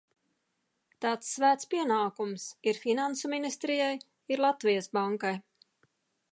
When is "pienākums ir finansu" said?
1.73-3.33